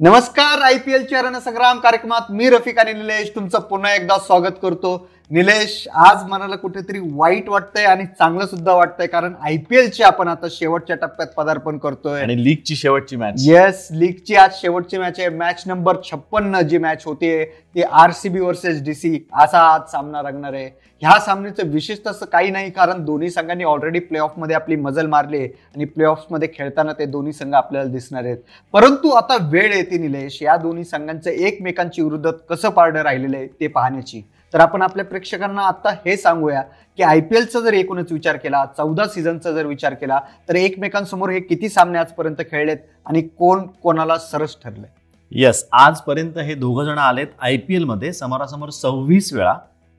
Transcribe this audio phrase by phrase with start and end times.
[0.00, 3.30] नमस्कार I P एलच्या रणसंग्राम कार्यक्रमात मी रफिक आणि निलेश.
[3.34, 5.08] तुमचं पुन्हा एकदा स्वागत करतो.
[5.30, 5.72] निलेश
[6.04, 10.46] आज मनाला कुठेतरी वाईट वाटतंय आणि चांगलं सुद्धा वाटतंय कारण आय पी एलची आपण आता
[10.50, 12.20] शेवटच्या टप्प्यात पदार्पण करतोय.
[12.20, 15.28] आणि लीगची शेवटची मॅच येस लीगची आज शेवटची मॅच आहे.
[15.28, 17.44] मॅच नंबर छप्पन्न जी मॅच होते
[17.74, 20.70] ती R C B versus D C असा आज सामना रंगणार आहे.
[21.02, 25.38] ह्या सामन्याचं विशेष तसं काही नाही कारण दोन्ही संघांनी ऑलरेडी प्ले मध्ये आपली मजल मारली
[25.38, 28.38] आहे आणि प्ले मध्ये खेळताना ते दोन्ही संघ आपल्याला दिसणार आहेत.
[28.74, 33.66] परंतु आता वेळ येते निलेश या दोन्ही संघांचं एकमेकांची विरुद्ध कसं पारडं राहिलेलं आहे ते
[33.66, 34.22] पाहण्याची.
[34.54, 36.62] तर आपण आपल्या प्रेक्षकांना आता हे सांगूया
[36.98, 41.30] की आय पी एलचा जर एकूणच विचार केला चौदा सीझनचा जर विचार केला तर एकमेकांसमोर
[41.30, 44.86] हे किती सामने आजपर्यंत खेळलेत आणि कोण कोणाला सरस ठरले
[45.32, 49.54] येस आजपर्यंत हे दोघं जण आलेत आय पी एलमध्ये समोरासमोर सव्वीस वेळा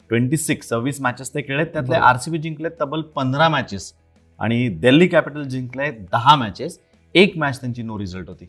[0.10, 1.66] ट्वेंटी सिक्स सव्वीस मॅचेस ते खेळलेत.
[1.66, 1.96] त्यातले.
[1.96, 3.94] आर सी बी जिंकलेत तब्बल पंधरा मॅचेस
[4.40, 6.80] आणि दिल्ली कॅपिटल जिंकले दहा मॅचेस
[7.16, 8.48] एक मॅच त्यांची नो रिझल्ट होती.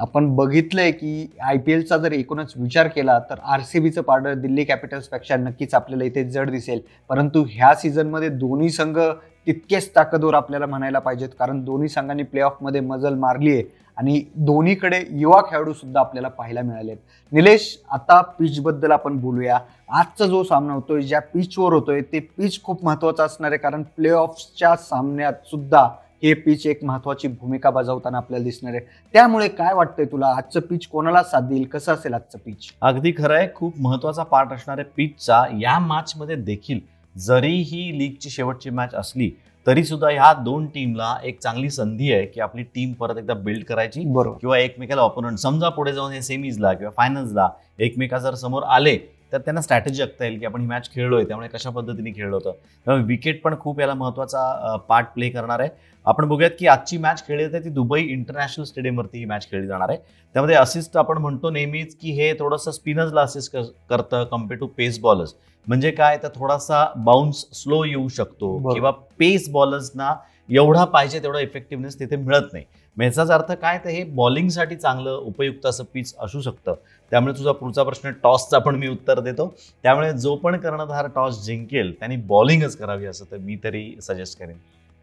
[0.00, 4.34] आपण बघितलंय की आय पी एलचा जर एकूणच विचार केला तर आर सी बीचं पार्डर
[4.34, 6.80] दिल्ली कॅपिटल्सपेक्षा नक्कीच आपल्याला इथे जड दिसेल.
[7.10, 8.98] परंतु ह्या सीझनमध्ये दोन्ही संघ
[9.46, 13.62] तितकेच ताकदवर आपल्याला म्हणायला पाहिजेत कारण दोन्ही संघांनी प्ले मजल मारली आहे
[13.98, 16.94] आणि दोन्हीकडे युवा खेळाडूसुद्धा आपल्याला पाहायला मिळाले
[17.32, 19.58] निलेश आता पिचबद्दल आपण बोलूया.
[19.90, 24.10] आजचा जो सामना होतोय ज्या पिचवर होतोय ते पिच खूप महत्वाचं असणार आहे कारण प्ले
[24.10, 25.88] ऑफच्या सामन्यात सुद्धा
[26.22, 28.80] हे पिच एक महत्वाची भूमिका बजावताना आपल्याला दिसणार आहे.
[29.14, 30.26] त्यामुळे काय वाटतंय तुला?
[30.28, 31.64] आजचं पिच कोणाला साथ देईल?
[31.64, 33.48] कसं असेल आजचं पिच अगदी खरं आहे.
[33.54, 36.80] खूप महत्त्वाचा पार्ट असणाऱ्या पिचचा या मॅचमध्ये देखील
[37.16, 39.30] जरी ही लीगची शेवटची मॅच असली
[39.66, 43.64] तरी सुद्धा ह्या दोन टीमला एक चांगली संधी आहे की आपली टीम परत एकदा बिल्ड
[43.64, 44.04] करायची.
[44.04, 44.36] बरोबर.
[44.40, 48.96] किंवा एकमेकाला ऑपोनंट समजा पुढे जाऊन हे सेमीजला किंवा फायनल्सला एकमेका जर समोर आले
[49.32, 52.52] तर त्यांना स्ट्रॅटेजी आखता येईल की आपण ही मॅच खेळलोय त्यामुळे कशा पद्धतीने खेळलो होतं.
[52.84, 55.68] त्यामुळे विकेट पण खूप याला महत्त्वाचा पार्ट प्ले करणार आहे.
[56.06, 59.88] आपण बघूयात की आजची मॅच खेळली जाते ती दुबई इंटरनॅशनल स्टेडियमवरती ही मॅच खेळली जाणार
[59.88, 59.98] आहे.
[60.34, 63.56] त्यामध्ये असिस्ट आपण म्हणतो नेहमीच की हे थोडंसं स्पिनर्सला असिस्ट
[63.90, 65.34] करतं कंपेअर टू पेस बॉलर्स
[65.66, 66.16] म्हणजे काय?
[66.22, 68.56] तर थोडासा बाउन्स स्लो येऊ शकतो.
[68.72, 70.14] किंवा पेस बॉलर्सना
[70.50, 72.64] एवढा पाहिजे तेवढा इफेक्टिव्हनेस तिथे मिळत नाही.
[72.96, 76.74] मग अर्थ काय तर हे बॉलिंगसाठी चांगलं उपयुक्त असं पिच असू शकतं.
[77.10, 79.52] त्यामुळे तुझा पुढचा प्रश्न टॉसचा पण मी उत्तर देतो.
[79.82, 84.56] त्यामुळे जो पण कर्णधार टॉस जिंकेल त्यांनी बॉलिंगच करावी असं तर मी तरी सजेस्ट करेन.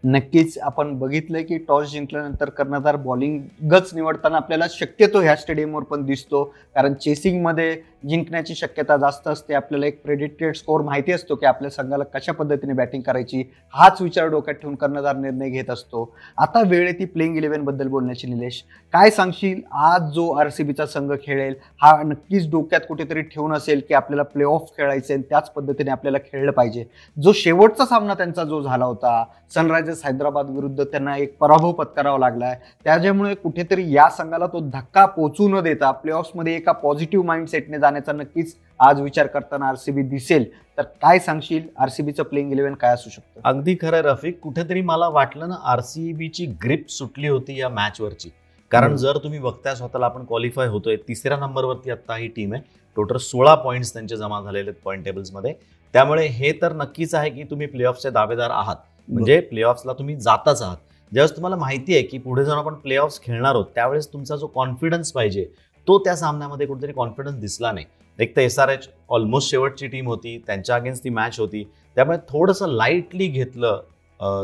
[0.04, 6.44] नक्कीच आपण बघितलंय की टॉस जिंकल्यानंतर कर्णधार बॉलिंगच निवडताना आपल्याला शक्यतो ह्या स्टेडियमवर पण दिसतो.
[6.76, 7.76] कारण चेसिंगमध्ये
[8.08, 9.54] जिंकण्याची शक्यता जास्त असते.
[9.54, 14.28] आपल्याला एक प्रेडिक्टेड स्कोअर माहिती असतो की आपल्या संघाला कशा पद्धतीने बॅटिंग करायची हाच विचार
[14.28, 16.04] डोक्यात ठेवून कर्णधार निर्णय घेत असतो.
[16.38, 18.64] आता वेळ आहे ती प्लेइंग इलेव्हनबद्दल बोलण्याची निलेश.
[18.94, 19.62] काय सांगशील?
[19.72, 24.24] आज जो आर सी बीचा संघ खेळेल हा नक्कीच डोक्यात कुठेतरी ठेवून असेल की आपल्याला
[24.24, 26.84] प्ले ऑफ खेळायचे आणि त्याच पद्धतीने आपल्याला खेळलं पाहिजे.
[27.18, 29.24] जो शेवटचा सामना त्यांचा जो झाला होता
[29.56, 32.56] सनरायझर्स हैदराबाद विरुद्ध त्यांना एक पराभव पत्करावा लागलाय.
[32.84, 38.12] त्याच्यामुळे कुठेतरी या संघाला तो धक्का पोचू न देता प्ले ऑफमध्ये एका पॉझिटिव्ह माइंडसेटने जाण्याचा
[38.14, 40.46] नक्कीच आज विचार करताना आरसीबी दिसेल.
[40.78, 41.62] तर काय सांगशील?
[41.78, 43.42] आरसीबीचं प्लेइंग इलेव्हन काय असू शकतं?
[43.44, 44.40] अगदी खरं रफिक.
[44.40, 48.30] कुठेतरी मला वाटलं ना आरसीबीची ग्रिप सुटली होती या मॅचवरची
[48.72, 48.96] कारण.
[48.96, 50.96] जर तुम्ही बघताय स्वतःला आपण क्वालिफाय होतोय.
[51.08, 52.62] तिसऱ्या नंबरवरती आता ही टीम आहे.
[52.98, 55.54] टोटल सोळा पॉईंट्स त्यांचे जमा झालेले आहेत पॉईंट टेबल्समध्ये
[55.94, 58.76] त्यामुळे हे तर नक्कीच आहे की तुम्ही प्लेऑफचे दावेदार आहात.
[59.08, 60.78] म्हणजे प्लेऑफ्सला तुम्ही जाताच आहात.
[61.12, 65.12] ज्यावेळेस तुम्हाला माहिती आहे की पुढे जाऊन आपण प्लेऑफ्स खेळणार आहोत त्यावेळेस तुमचा जो कॉन्फिडन्स
[65.12, 65.46] पाहिजे
[65.88, 67.86] तो त्या सामन्यामध्ये कुठेतरी कॉन्फिडन्स दिसला नाही.
[68.20, 71.64] एक तर एस आर एच ऑलमोस्ट शेवटची टीम होती त्यांच्या अगेन्स्ट ती मॅच होती.
[71.98, 73.82] त्यामुळे थोडंसं लाईटली घेतलं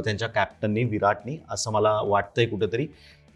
[0.06, 2.86] त्यांच्या कॅप्टननी विराटनी असं मला वाटतंय कुठेतरी.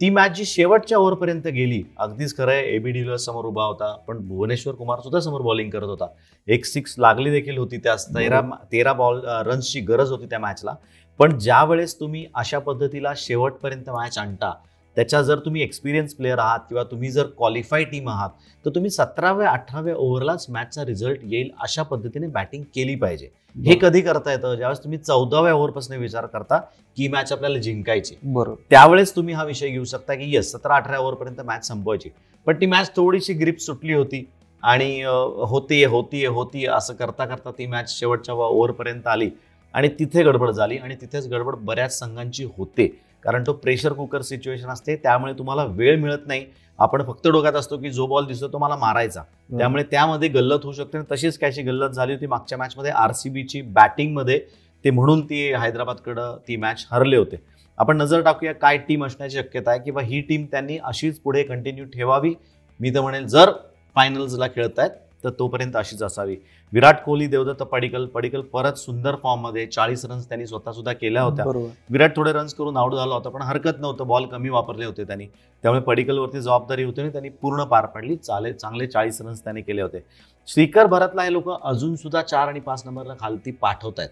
[0.01, 4.17] ती मॅच जी शेवटच्या ओव्हरपर्यंत गेली अगदीच खरं आहे एबी डिलर समोर उभा होता पण
[4.28, 6.07] भुवनेश्वर कुमार सुद्धा समोर बॉलिंग करत होता.
[6.47, 8.41] एक सिक्स लागली देखील होती त्या तेरा
[8.72, 10.75] तेरा बॉल रन्सची गरज होती त्या मॅचला
[11.19, 14.53] पण ज्या वेळेस तुम्ही अशा पद्धतीला शेवटपर्यंत मॅच आणता
[14.97, 18.30] त्याच्या जर तुम्ही एक्सपिरियन्स प्लेअर आहात किंवा तुम्ही जर क्वालिफाय टीम आहात
[18.66, 23.29] तर तुम्ही सतराव्या अठराव्या ओव्हरलाच मॅचचा रिझल्ट येईल अशा पद्धतीने बॅटिंग केली पाहिजे.
[23.55, 24.55] हे कधी करता येतं?
[24.55, 26.58] ज्यावेळेस तुम्ही चौदाव्या ओव्हरपासून विचार करता
[26.97, 28.16] की मॅच आपल्याला जिंकायची.
[28.23, 28.61] बरोबर.
[28.70, 32.09] त्यावेळेस तुम्ही हा विषय घेऊ शकता की येस सतरा अठरा ओव्हरपर्यंत मॅच संपवायची.
[32.47, 34.26] पण ती मॅच थोडीशी ग्रीप सुटली होती
[34.64, 35.02] आणि
[35.47, 39.29] होतीये होतीये होतीये असं करता करता ती मॅच शेवटच्या ओव्हरपर्यंत आली
[39.73, 42.88] आणि तिथे गडबड झाली आणि तिथेच गडबड बऱ्याच संघांची होते.
[43.23, 46.46] कारण तो प्रेशर कुकर सिच्युएशन असते त्यामुळे तुम्हाला वेळ मिळत नाही.
[46.79, 49.22] आपण फक्त डोक्यात असतो की जो बॉल दिसतो तो मला मारायचा.
[49.49, 53.29] त्यामुळे त्यामध्ये गल्लत होऊ शकते आणि तशीच कॅची गल्लत झाली होती मागच्या मॅचमध्ये आर सी
[53.29, 54.40] बीची बॅटिंगमध्ये
[54.85, 57.41] ते म्हणून ती हैदराबादकडं ती मॅच हरले होते.
[57.78, 61.85] आपण नजर टाकूया काय टीम असण्याची शक्यता आहे किंवा ही टीम त्यांनी अशीच पुढे कंटिन्यू
[61.85, 62.34] ठेवावी.
[62.79, 63.52] मी तर म्हणेल जर
[63.96, 64.96] फायनल्सला खेळतायत तर
[65.28, 66.35] तर तोपर्यंत अशीच असावी.
[66.74, 71.46] विराट कोहली देवदत्त पडिकल पडिकल परत सुंदर फॉर्ममध्ये चाळीस रन्स त्यांनी स्वतः सुद्धा केल्या होत्या.
[71.90, 74.08] विराट थोडे रन्स करून आउट झाला होता पण हरकत नव्हतं.
[74.08, 75.26] बॉल कमी वापरले होते त्यांनी.
[75.64, 78.16] त्यामुळे पडिकलवरती जबाबदारी होती आणि त्यांनी पूर्ण पार पाडली.
[78.16, 80.03] चाले चांगले चाळीस रन्स त्यांनी केले होते.
[80.47, 84.09] श्रीकर भरतला हे लोक अजून सुद्धा चार आणि पाच नंबरला खालती पाठवत आहेत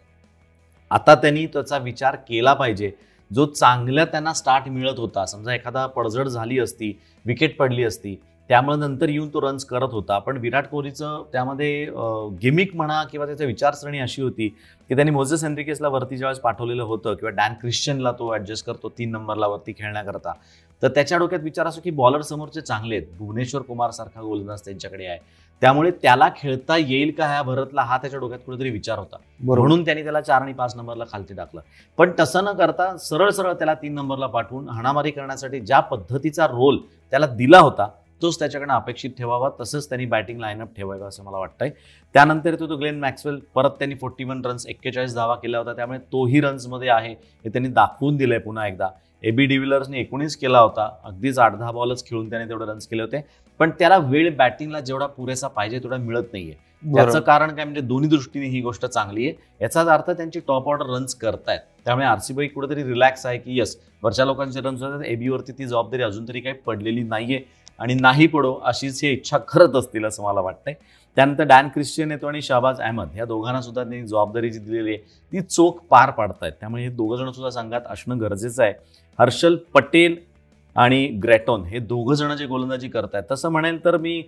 [0.92, 2.92] आता त्यांनी त्याचा विचार केला पाहिजे.
[3.32, 5.26] जो चांगल्या त्यांना स्टार्ट मिळत होता.
[5.26, 6.92] समजा एखादा पडझड झाली असती
[7.26, 8.16] विकेट पडली असती
[8.50, 10.18] त्यामुळे नंतर येऊन तो रन्स करत होता.
[10.19, 11.86] पण विराट कोहलीचं त्यामध्ये
[12.42, 14.47] गिमिक म्हणा किंवा त्याची विचारसरणी अशी होती
[14.89, 19.12] की त्यांनी मोझेस हेनरिकेसला वरती ज्यावेळेस पाठवलेलं होतं किंवा डॅन ख्रिश्चनला तो ऍडजस्ट करतो तीन
[19.12, 20.33] नंबरला वरती खेळण्याकरता
[20.81, 23.07] तर त्याच्या डोक्यात विचार असो की बॉलर समोरचे चांगले आहेत.
[23.18, 25.18] भुवनेश्वर कुमार सारखा गोलंदाज त्यांच्याकडे आहे.
[25.62, 29.18] त्यामुळे त्याला खेळता येईल का ह्या भरतला हा त्याच्या डोक्यात कुठेतरी विचार होता.
[29.39, 31.62] म्हणून त्यांनी त्याला चार आणि पाच नंबरला खालती टाकलं.
[31.97, 36.80] पण तसं न करता सरळ सरळ त्याला तीन नंबरला पाठवून हाणामारी करण्यासाठी ज्या पद्धतीचा रोल
[37.13, 37.88] त्याला दिला होता
[38.22, 41.70] तोच त्याच्याकडनं अपेक्षित ठेवावा तसंच त्यांनी बॅटिंग लाईनअप ठेवायचं असं मला वाटतंय.
[42.14, 46.00] त्यानंतर येतो तो ग्लेन मॅक्सवेल परत त्यांनी फोर्टी वन रन्स एक्केचाळीस धावा केला होता त्यामुळे
[46.00, 48.88] तोही रन्समध्ये आहे हे त्यांनी दाखवून दिलंय पुन्हा एकदा.
[49.24, 50.90] एबी डिव्हिलर्सने एकोणीस केला होता.
[51.04, 53.26] अगदीच आठ दहा बॉलच खेळून त्याने तेवढे रन्स केले होते.
[53.60, 56.54] पण त्याला वेळ बॅटिंगला जेवढा पुरेसा पाहिजे तेवढा मिळत नाहीये.
[56.96, 57.20] त्याचं.
[57.20, 59.34] कारण काय म्हणजे दोन्ही दृष्टीने ही गोष्ट चांगली आहे.
[59.62, 61.60] याचाच अर्थ त्यांची टॉप ऑर्डर रन्स करतायत.
[61.86, 65.04] त्यामुळे आरसीबी कुठेतरी रिलॅक्स आहे की यस वरच्या लोकांचे रन्स होतात.
[65.06, 67.40] एबीवरती ती जबाबदारी अजून तरी काही पडलेली नाहीये.
[67.80, 70.74] आणि नाही पडो अशीच ही इच्छा करत असतील असं मला वाटतंय.
[71.18, 73.16] त्यानंतर डॅन ख्रिश्चियन येतो आणि शहबाज अहमद.
[73.18, 74.98] या दोघांना सुद्धा त्यांनी जबाबदारी जी दिलेली आहे.
[75.33, 76.54] ती चोख पार पाडतायत.
[76.60, 78.74] त्यामुळे हे दोघं जण सुद्धा संघात असणं गरजेचं आहे.
[79.19, 80.16] हर्षल पटेल
[80.75, 83.24] आणि ग्रेटॉन हे दोघं जण जे गोलंदाजी करतायत.
[83.31, 84.21] तसं म्हणेल तर मी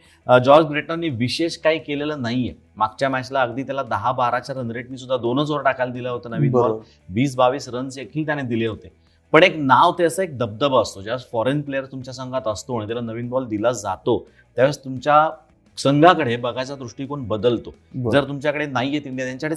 [0.45, 2.53] जॉर्ज ग्रेटॉननी विशेष काही केलेलं नाहीये.
[2.77, 6.51] मागच्या मॅचला अगदी त्याला दहा बाराच्या रन रेटनी सुद्धा दोनच ओव्हर टाकायला दिला होता नवीन
[6.51, 6.77] बॉल.
[7.09, 8.91] वीस बावीस रन्स देखील त्याने दिले होते.
[9.33, 11.01] पण एक नाव ते असं एक दबदबा असतो.
[11.01, 14.18] ज्यावेळेस फॉरेन प्लेअर तुमच्या संघात असतो आणि त्याला नवीन बॉल दिला जातो
[14.57, 15.29] त्यावेळेस तुमच्या
[15.77, 17.74] संघाकडे बघायचा दृष्टिकोन बदलतो.
[18.12, 19.56] जर तुमच्याकडे नाही आहेत इंडिया त्यांच्याकडे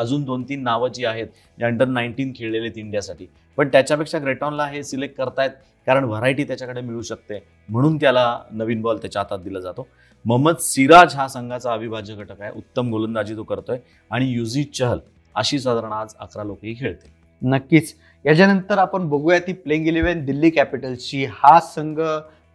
[0.00, 1.26] अजून दोन तीन नावं जी आहेत
[1.58, 3.26] जे अंडर नाईन्टीन खेळलेले आहेत इंडियासाठी
[3.58, 5.50] पण त्याच्यापेक्षा ग्रेटॉनला हे सिलेक्ट करतायत
[5.86, 9.86] कारण व्हरायटी त्याच्याकडे मिळू शकते म्हणून त्याला नवीन बॉल त्याच्या हातात दिला जातो.
[10.24, 12.50] मोहम्मद सिराज हा संघाचा अविभाज्य घटक आहे.
[12.50, 13.78] उत्तम गोलंदाजी तो करतोय
[14.10, 14.98] आणि युझी चहल
[15.34, 17.94] अशी साधारण आज अकरा लोकही खेळते नक्कीच.
[18.24, 21.24] याच्यानंतर आपण बघूया ती प्लेइंग इलेव्हन दिल्ली कॅपिटल्सची.
[21.24, 22.00] हा संघ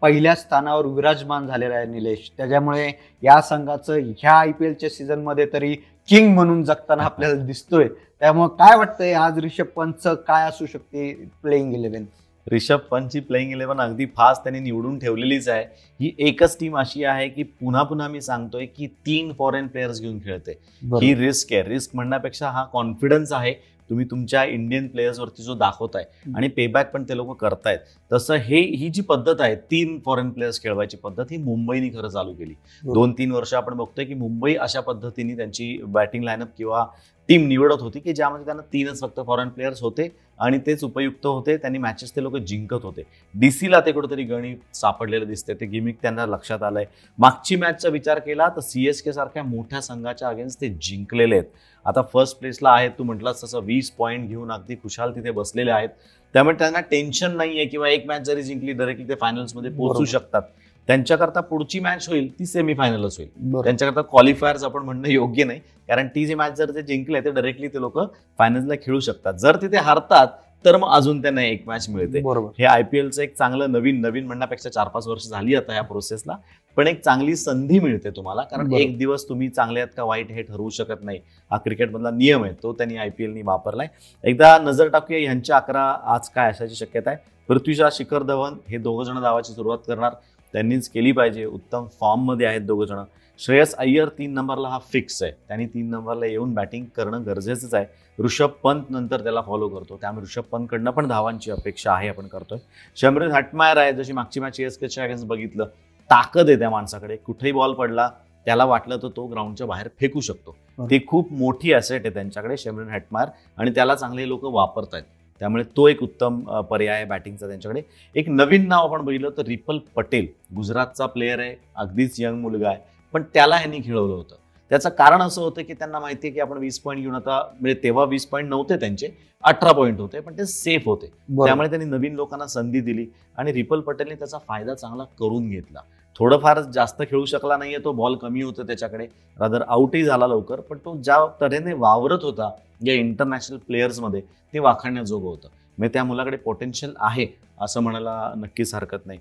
[0.01, 2.31] पहिल्या स्थानावर विराजमान झालेला आहे निलेश.
[2.37, 2.91] त्याच्यामुळे
[3.23, 5.75] या संघाचं ह्या आय पी एलच्या सीझनमध्ये तरी
[6.07, 7.87] किंग म्हणून जगताना आपल्याला दिसतोय.
[8.19, 10.13] त्यामुळे काय वाटतंय आज रिषभ पंतचं?
[10.13, 12.05] काय असू शकते प्लेइंग इलेव्हन?
[12.51, 15.63] रिषभ पंतची प्लेइंग इलेव्हन अगदी फास्ट त्यांनी निवडून ठेवलेलीच आहे.
[16.01, 20.19] ही एकच टीम अशी आहे की पुन्हा पुन्हा मी सांगतोय की तीन फॉरेन प्लेयर्स घेऊन
[20.19, 20.51] खेळते.
[20.83, 21.63] ही रिस्क आहे.
[21.63, 23.53] रिस्क म्हणण्यापेक्षा हा कॉन्फिडन्स आहे.
[23.91, 26.03] तुम्ही तुमच्या इंडियन प्लेयर्सवरती जो दाखवताय
[26.35, 27.79] आणि पेबॅक पण ते लोक करतायत.
[28.11, 32.33] तसं हे ही जी पद्धत आहे तीन फॉरेन प्लेयर्स खेळवायची पद्धत ही मुंबईने खरं चालू
[32.33, 32.53] केली.
[32.83, 36.85] दोन तीन वर्ष आपण बघतोय की मुंबई अशा पद्धतीने त्यांची बॅटिंग लाईनअप किंवा
[37.31, 40.07] टीम निवडत होती की ज्यामध्ये त्यांना तीनच फक्त फॉरेन प्लेयर्स होते
[40.39, 41.55] आणि तेच उपयुक्त होते.
[41.57, 43.03] त्यांनी मॅचेस ते लोक जिंकत होते.
[43.35, 46.85] डीसीला ते कुठेतरी गणित सापडलेलं दिसते ते गिमिक त्यांना लक्षात आलंय.
[47.17, 51.45] मागची मॅचचा विचार केला तर सीएसके सारख्या मोठ्या संघाच्या अगेन्स्ट ते जिंकलेले आहेत.
[51.85, 52.91] आता फर्स्ट प्लेसला आहेत.
[52.97, 55.89] तू म्हटलास तसं वीस पॉईंट घेऊन अगदी खुशाल तिथे बसलेले आहेत.
[56.35, 60.05] त्यामुळे त्यांना टेन्शन नाहीये किंवा एक मॅच जरी जिंकली डायरेक्टली ते फायनल्समध्ये पोहोचू.
[60.05, 60.41] शकतात.
[60.87, 63.61] त्यांच्याकरता पुढची मॅच होईल ती सेमीफायनलच होईल.
[63.63, 67.67] त्यांच्याकरता क्वालिफायर्स आपण म्हणणं योग्य नाही कारण ती जी मॅच जर ते जिंकले तर डायरेक्टली
[67.67, 67.99] ते लोक
[68.39, 69.33] फायनलला खेळू शकतात.
[69.33, 70.27] जर तिथे हारतात
[70.65, 72.21] तर मग अजून त्यांना एक मॅच मिळते.
[72.21, 72.49] बरोबर.
[72.59, 75.81] हे आय पी एलचं एक चांगलं नवीन नवीन म्हणण्यापेक्षा चार पाच वर्ष झाली आता या
[75.81, 76.35] प्रोसेसला
[76.77, 78.73] पण एक चांगली संधी मिळते तुम्हाला कारण.
[78.73, 81.19] एक दिवस तुम्ही चांगले आहेत का वाईट हे ठरवू शकत नाही.
[81.51, 83.87] हा क्रिकेटमधला नियम आहे तो त्यांनी आय पी एलनी वापरलाय.
[84.23, 87.29] एकदा नजर टाकूया यांच्या अकरा आज काय असायची शक्यता आहे.
[87.49, 90.11] पृथ्वीशा शिखर धवन हे दोघं जण धावाची सुरुवात करणार.
[90.53, 91.45] त्यांनीच केली पाहिजे.
[91.45, 93.03] उत्तम फॉर्ममध्ये आहेत दोघं जण.
[93.39, 95.31] श्रेयस अय्यर तीन नंबरला हा फिक्स आहे.
[95.47, 97.85] त्यांनी तीन नंबरला येऊन बॅटिंग करणं गरजेचंच आहे.
[98.19, 99.97] ऋषभ पंत नंतर त्याला फॉलो करतो.
[100.01, 102.57] त्यामुळे ऋषभ पंतकडनं पण धावांची अपेक्षा आहे आपण करतोय.
[102.95, 103.93] शमरीन हटमायर आहे.
[103.93, 105.65] जशी मागची मॅच एसकेच्या अगेन्स्ट बघितलं
[106.09, 107.15] ताकद आहे त्या माणसाकडे.
[107.15, 108.09] कुठेही बॉल पडला
[108.45, 110.55] त्याला वाटलं तर तो ग्राउंडच्या बाहेर फेकू शकतो.
[110.79, 113.27] ती खूप मोठी ॲसेट आहे त्यांच्याकडे शमरीन हटमायर.
[113.57, 115.03] आणि त्याला चांगले लोक वापरतायत.
[115.41, 117.81] त्यामुळे तो एक उत्तम पर्याय आहे बॅटिंगचा त्यांच्याकडे.
[118.15, 120.27] एक नवीन नाव आपण बघितलं तर रिपल पटेल.
[120.55, 122.79] गुजरातचा प्लेअर आहे अगदीच यंग मुलगा आहे
[123.13, 124.35] पण त्याला ह्यांनी खेळवलं होतं.
[124.71, 127.79] त्याचं कारण असं होतं की त्यांना माहिती आहे की आपण वीस पॉईंट घेऊन आता म्हणजे
[127.83, 129.07] तेव्हा वीस पॉईंट नव्हते त्यांचे
[129.43, 131.07] अठरा पॉईंट होते पण ते सेफ होते.
[131.07, 133.05] त्यामुळे त्यांनी नवीन लोकांना संधी दिली
[133.37, 135.81] आणि रिपल पटेलने त्याचा फायदा चांगला करून घेतला.
[136.19, 139.07] थोडंफार जास्त खेळू शकला नाहीये तो बॉल कमी होतं त्याच्याकडे.
[139.39, 142.49] रादर आउटही झाला लवकर पण तो ज्या तऱ्हेने वावरत होता
[142.85, 144.21] या इंटरनॅशनल प्लेयर्समध्ये
[144.53, 145.47] ते वाखाणण्याजोगं होतं.
[145.77, 147.27] म्हणजे त्या मुलाकडे पोटेन्शियल आहे
[147.61, 149.19] असं म्हणायला नक्कीच हरकत नाही.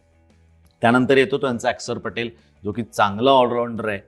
[0.80, 2.30] त्यानंतर येतो तो यांचा अक्षर पटेल
[2.64, 3.98] जो की चांगला ऑलराऊंडर आहे.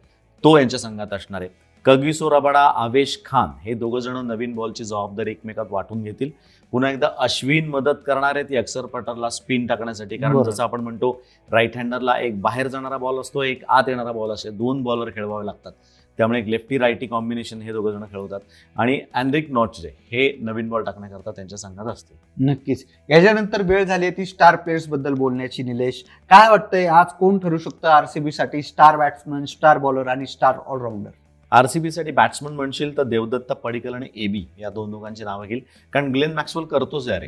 [0.45, 1.51] तो यांच्या संघात असणार आहे.
[1.85, 6.31] कगिसो रबाडा आवेश खान हे दोघं जण नवीन बॉलची जबाबदारी एकमेकात वाटून घेतील.
[6.73, 10.17] पुन्हा एकदा अश्विन मदत करणार आहेत अक्षर पटरला स्पिन टाकण्यासाठी.
[10.17, 10.43] कारण.
[10.43, 14.51] जसं आपण म्हणतो राईट हँडरला एक बाहेर जाणारा बॉल असतो एक आत येणारा बॉल असे
[14.51, 15.73] दोन बॉलर खेळवावे लागतात.
[16.17, 18.41] त्यामुळे एक लेफ्टी रायटी कॉम्बिनेशन हे दोघं जण खेळवतात.
[18.77, 22.49] आणि अँड्रिक नॉचरे हे नवीन बॉल टाकण्याकरता त्यांच्या संघात असतील.
[22.49, 22.85] नक्कीच.
[23.11, 26.05] याच्यानंतर वेळ झाली ती स्टार प्लेयर्सबद्दल बोलण्याची निलेश.
[26.31, 26.87] काय वाटतंय?
[26.87, 28.63] आज कोण ठरू शकतं आरसीबी साठी?
[28.63, 31.11] स्टार बॅट्समन स्टार बॉलर आणि स्टार ऑलराऊंडर
[31.53, 35.61] आरसीबीसाठी बॅट्समन म्हणशील तर देवदत्त पडिकल आणि एबी या दोन दोघांची नावं घेईल.
[35.93, 37.27] कारण ग्लेन मॅक्सवेल करतोच अरे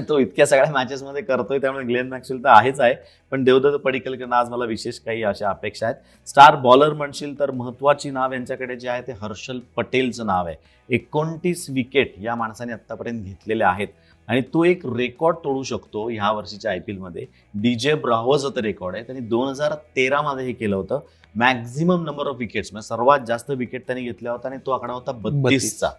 [0.08, 2.94] तो इतक्या सगळ्या मॅचेसमध्ये करतोय त्यामुळे ग्लेन मॅक्सवेल तर आहेच आहे.
[3.30, 5.96] पण देवदत्त पडिकलकडनं आज मला विशेष काही अशा अपेक्षा आहेत.
[6.28, 10.56] स्टार बॉलर म्हणशील तर महत्वाची नाव यांच्याकडे जे आहे ते हर्षल पटेलचं नाव आहे.
[10.88, 13.88] एकोणतीस विकेट या माणसाने आतापर्यंत घेतलेले आहेत.
[14.28, 18.60] आणि तो एक रेकॉर्ड तोडू शकतो ह्या वर्षीच्या आय पी एलमध्ये डी जे ब्राव्हचं तर
[18.60, 19.04] रेकॉर्ड आहे.
[19.04, 21.00] त्यांनी दोन हजार तेरामध्ये हे केलं होतं.
[21.34, 25.12] मॅक्झिमम नंबर ऑफ विकेट्स म्हणजे सर्वात जास्त विकेट त्यांनी घेतल्या होता आणि तो आकडा होता
[25.12, 25.90] बत्तीसचा.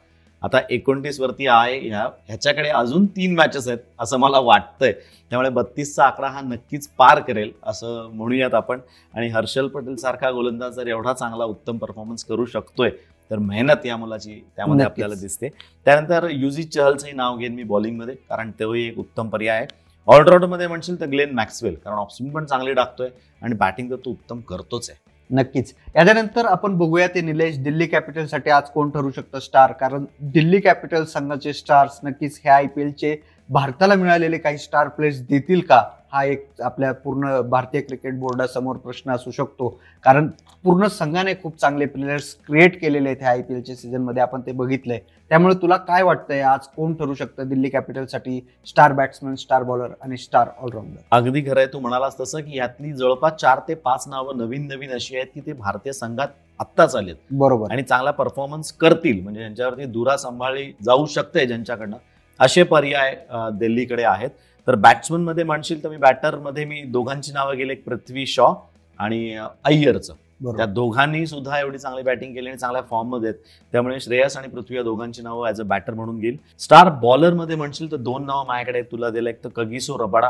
[0.41, 4.91] आता एकोणतीस वरती आहे ह्या ह्याच्याकडे अजून तीन मॅचेस आहेत असं मला वाटतंय.
[5.31, 8.79] त्यामुळे बत्तीसचा आकडा हा नक्कीच पार करेल असं म्हणूयात आपण.
[9.13, 12.89] आणि हर्षल पटेल सारखा गोलंदाज जर एवढा चांगला उत्तम परफॉर्मन्स करू शकतोय
[13.31, 14.85] तर मेहनत या मुलाची त्यामध्ये.
[14.85, 15.49] आपल्याला दिसते.
[15.85, 19.67] त्यानंतर युजी चहलचंही नाव घेईन मी बॉलिंगमध्ये कारण तोही एक उत्तम पर्याय आहे.
[20.07, 23.09] ऑलराऊंडमध्ये म्हणशील तर ग्लेन मॅक्सवेल कारण ऑप्शन पण चांगली टाकतोय
[23.41, 25.08] आणि बॅटिंग तर तो उत्तम करतोच आहे.
[25.29, 25.73] नक्कीच.
[25.95, 29.71] याच्यानंतर आपण बघूया ते निलेश दिल्ली कॅपिटलसाठी आज कोण ठरू शकतं स्टार?
[29.71, 33.15] कारण दिल्ली कॅपिटल संघाचे स्टार्स नक्कीच ह्या आय पी एलचे
[33.49, 35.83] भारताला मिळालेले काही स्टार प्लेयर्स देतील का?
[36.13, 39.69] हा एक आपल्या पूर्ण भारतीय क्रिकेट बोर्डासमोर प्रश्न असू शकतो.
[40.05, 40.27] कारण
[40.63, 44.51] पूर्ण संघाने खूप चांगले प्लेयर्स क्रिएट केलेले आहेत ह्या आय पी एलच्या सीझनमध्ये आपण ते
[44.51, 44.99] बघितलंय.
[45.31, 46.41] त्यामुळे तुला काय वाटतंय?
[46.41, 51.59] आज कोण ठरू शकतं दिल्ली कॅपिटलसाठी स्टार बॅट्समन स्टार बॉलर आणि स्टार ऑलराऊंडर अगदी खरं
[51.59, 51.67] आहे.
[51.73, 55.41] तू म्हणालास तसं की यातली जवळपास चार ते पाच नावं नवीन नवीन अशी आहेत की
[55.45, 56.27] ते भारतीय संघात
[56.59, 57.15] आत्ताच आलेत.
[57.31, 57.71] बरोबर.
[57.71, 59.21] आणि चांगला परफॉर्मन्स करतील.
[59.23, 61.97] म्हणजे ज्यांच्यावरती दुरा सांभाळली जाऊ शकते ज्यांच्याकडनं
[62.39, 63.15] असे पर्याय
[63.59, 64.29] दिल्लीकडे आहेत.
[64.69, 68.53] तर बॅट्समनमध्ये म्हणशील तर मी बॅटरमध्ये मी दोघांची नावं गेले एक पृथ्वी शॉ
[68.99, 70.13] आणि अय्यरचं.
[70.57, 73.39] त्या दोघांनी सुद्धा एवढी चांगली बॅटिंग केली आणि चांगल्या फॉर्ममध्ये आहेत.
[73.73, 76.37] त्यामुळे श्रेयस आणि पृथ्वी या दोघांची नावं ॲज अ बॅटर म्हणून घेईल.
[76.59, 78.81] स्टार बॉलरमध्ये म्हणशील तर दोन नावं माझ्याकडे.
[78.91, 80.29] तुला दिलं एक तर कगिसो रबाडा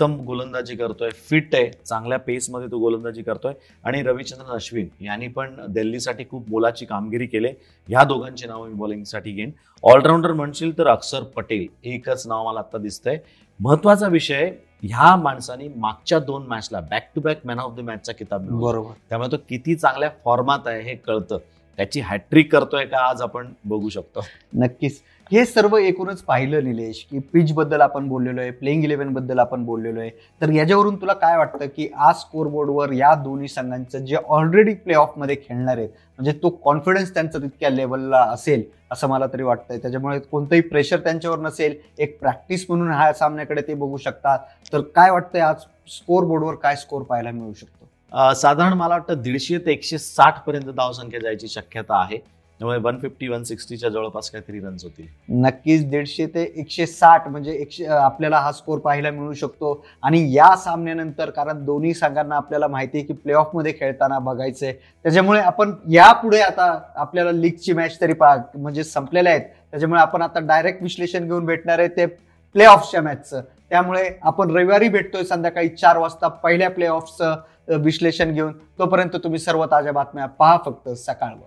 [0.00, 3.52] उत्तम गोलंदाजी करतोय फिट आहे चांगल्या पेसमध्ये तो गोलंदाजी करतोय.
[3.84, 7.48] आणि रविचंद्रन अश्विन यांनी पण दिल्लीसाठी खूप मोलाची कामगिरी केली.
[7.88, 9.50] ह्या दोघांची नावं मी बॉलिंगसाठी घेईन.
[9.82, 11.66] ऑलराऊंडर म्हणशील तर अक्षर पटेल.
[11.84, 13.18] एकच नाव मला आता दिसतंय.
[13.60, 14.50] महत्त्वाचा विषय
[14.82, 18.60] ह्या माणसाने मागच्या दोन मॅचला back to back man of the मॅचचा किताब मिळवला.
[18.60, 18.92] बरोबर.
[19.08, 21.38] त्यामुळे तो किती चांगल्या फॉर्मात आहे हे कळतं.
[21.76, 24.24] त्याची हॅट्रिक करतोय का आज आपण बघू शकतो.
[24.54, 25.00] नक्कीच.
[25.30, 30.00] हे सर्व एकूणच पाहिलं निलेश की पिच बद्दल आपण बोललेलो आहे प्लेइंग इलेव्हनबद्दल आपण बोललेलो
[30.00, 30.10] आहे.
[30.40, 35.36] तर याच्यावरून तुला काय वाटतं की आज स्कोरबोर्डवर या दोन्ही संघांचं जे ऑलरेडी प्ले मध्ये
[35.42, 39.78] खेळणार आहेत म्हणजे तो कॉन्फिडन्स त्यांचा तितक्या लेवलला असेल असं मला तरी वाटतंय.
[39.78, 44.38] त्याच्यामुळे कोणतंही प्रेशर त्यांच्यावर नसेल एक प्रॅक्टिस म्हणून हा सामन्याकडे ते बघू शकतात.
[44.72, 45.64] तर काय वाटतंय आज
[45.96, 48.34] स्कोर बोर्डवर काय स्कोर पाहायला मिळू शकतो?
[48.34, 52.18] साधारण मला वाटतं दीडशे ते एकशे साठ पर्यंत धावसंख्या जायची शक्यता आहे.
[52.60, 55.06] त्यामुळे वन फिफ्टी वन सिक्स्टीच्या जवळपास काहीतरी रन्स होतील.
[55.42, 59.72] नक्कीच दीडशे ते एकशे साठ म्हणजे एकशे आपल्याला हा स्कोर पाहायला मिळू शकतो.
[60.02, 64.72] आणि या सामन्यानंतर कारण दोन्ही संघांना आपल्याला माहिती आहे की प्ले मध्ये खेळताना बघायचंय.
[65.04, 69.44] त्याच्यामुळे आपण यापुढे आता आपल्याला लीगची मॅच तरी पा म्हणजे संपलेल्या आहेत.
[69.70, 74.88] त्याच्यामुळे आपण आता डायरेक्ट विश्लेषण घेऊन भेटणार आहे ते प्ले ऑफच्या मॅचचं त्यामुळे आपण रविवारी
[74.88, 78.52] भेटतोय संध्याकाळी चार वाजता पहिल्या प्ले ऑफचं विश्लेषण घेऊन.
[78.78, 81.46] तोपर्यंत तुम्ही सर्व ताज्या बातम्या पहा फक्त सकाळवर.